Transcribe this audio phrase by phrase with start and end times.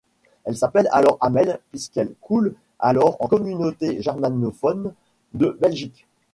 [0.45, 4.95] Elle s'appelle alors Amel puisqu'elle coule alors en Communauté germanophone
[5.35, 6.07] de Belgique.